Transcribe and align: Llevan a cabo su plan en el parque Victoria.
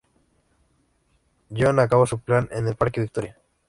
Llevan 1.49 1.77
a 1.77 1.87
cabo 1.87 2.07
su 2.07 2.17
plan 2.17 2.49
en 2.51 2.65
el 2.67 2.75
parque 2.75 3.01
Victoria. 3.01 3.37